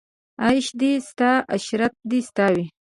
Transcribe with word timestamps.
عیش 0.45 0.67
دې 0.79 0.91
ستا 1.09 1.31
عشرت 1.55 1.93
دې 2.09 2.19
ستا 2.27 2.45
وي 2.53 2.65